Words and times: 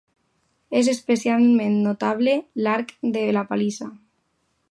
És 0.79 0.87
especialment 0.93 1.75
notable 1.83 2.35
l'arc 2.67 2.95
de 3.19 3.27
la 3.39 3.47
pallissa. 3.53 3.93